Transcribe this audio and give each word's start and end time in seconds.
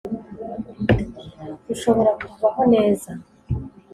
rushobora 1.67 2.11
kuvaho 2.23 2.61
neza 2.73 3.09